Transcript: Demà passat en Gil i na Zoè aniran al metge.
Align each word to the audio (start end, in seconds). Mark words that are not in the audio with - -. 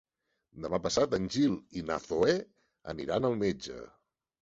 Demà 0.63 0.79
passat 0.85 1.13
en 1.19 1.27
Gil 1.35 1.53
i 1.81 1.85
na 1.91 1.99
Zoè 2.09 2.37
aniran 2.97 3.33
al 3.33 3.43
metge. 3.47 3.83